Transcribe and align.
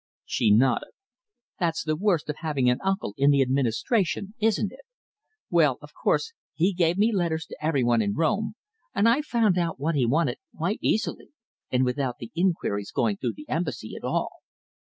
She 0.25 0.49
nodded. 0.49 0.93
"That's 1.59 1.83
the 1.83 1.95
worst 1.95 2.27
of 2.27 2.37
having 2.39 2.67
an 2.71 2.79
uncle 2.83 3.13
in 3.17 3.29
the 3.29 3.43
Administration, 3.43 4.33
isn't 4.39 4.71
it? 4.71 4.79
Well, 5.51 5.77
of 5.79 5.91
course, 5.93 6.33
he 6.55 6.73
gave 6.73 6.97
me 6.97 7.13
letters 7.13 7.45
to 7.45 7.57
every 7.63 7.83
one 7.83 8.01
in 8.01 8.15
Rome, 8.15 8.55
and 8.95 9.07
I 9.07 9.21
found 9.21 9.59
out 9.59 9.79
what 9.79 9.93
he 9.93 10.07
wanted 10.07 10.39
quite 10.57 10.79
easily, 10.81 11.29
and 11.71 11.85
without 11.85 12.17
the 12.17 12.31
inquiries 12.33 12.89
going 12.89 13.17
through 13.17 13.33
the 13.35 13.47
Embassy 13.47 13.93
at 13.95 14.03
all. 14.03 14.29